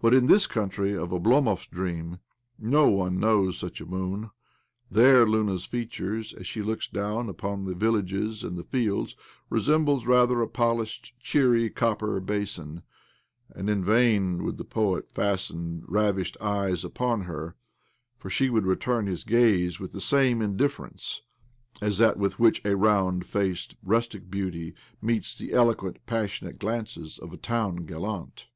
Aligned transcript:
But 0.00 0.14
in 0.14 0.26
this 0.28 0.46
country 0.46 0.96
of 0.96 1.10
Oblomov's 1.10 1.66
dre9,m 1.66 2.20
no 2.60 2.86
one 2.88 3.18
knows 3.18 3.58
such 3.58 3.80
a 3.80 3.84
moon; 3.84 4.30
there 4.92 5.26
Luna's 5.26 5.66
features, 5.66 6.32
as 6.34 6.46
she 6.46 6.62
looks 6.62 6.86
down 6.86 7.28
upon 7.28 7.64
the 7.64 7.74
villages 7.74 8.44
and 8.44 8.56
the 8.56 8.62
fields, 8.62 9.16
re 9.50 9.58
sembles, 9.58 10.06
rather, 10.06 10.40
a 10.40 10.46
polished, 10.46 11.14
cheery 11.18 11.68
copper 11.68 12.20
basin, 12.20 12.82
and 13.50 13.68
in 13.68 13.84
vain 13.84 14.44
would 14.44 14.56
the 14.56 14.64
poet 14.64 15.10
fasten 15.10 15.82
ravished 15.88 16.36
eyes 16.40 16.84
upon 16.84 17.22
her, 17.22 17.56
for 18.18 18.30
she 18.30 18.48
would 18.48 18.66
return 18.66 19.08
his 19.08 19.24
gaze 19.24 19.80
with 19.80 19.90
the 19.90 20.00
same 20.00 20.40
indifference 20.40 21.22
as 21.82 21.98
that 21.98 22.16
with 22.16 22.38
which 22.38 22.60
a 22.60 22.68
rovmd 22.76 23.24
faced 23.24 23.74
rustic 23.82 24.30
beauty 24.30 24.74
meets 25.02 25.36
the 25.36 25.52
eloquent, 25.52 25.98
passionate 26.06 26.60
glances 26.60 27.18
of 27.18 27.32
a 27.32 27.36
town 27.36 27.78
gallant 27.84 28.46